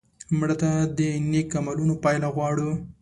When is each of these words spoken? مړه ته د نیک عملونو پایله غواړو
مړه 0.37 0.55
ته 0.61 0.71
د 0.97 0.99
نیک 1.31 1.49
عملونو 1.59 1.93
پایله 2.03 2.27
غواړو 2.35 2.69